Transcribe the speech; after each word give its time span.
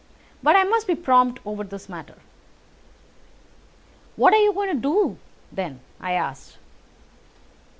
But 0.41 0.55
I 0.55 0.63
must 0.63 0.87
be 0.87 0.95
prompt 0.95 1.39
over 1.45 1.63
this 1.63 1.87
matter." 1.87 2.15
"What 4.15 4.33
are 4.33 4.41
you 4.41 4.51
going 4.51 4.69
to 4.73 4.81
do, 4.81 5.19
then?" 5.51 5.79
I 5.99 6.13
asked. 6.13 6.57